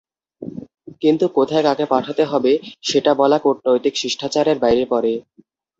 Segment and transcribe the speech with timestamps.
[1.01, 2.51] কিন্তু কোথায় কাকে পাঠাতে হবে,
[2.83, 5.13] সেটা বলা কূটনৈতিক শিষ্টাচারের বাইরে পড়ে।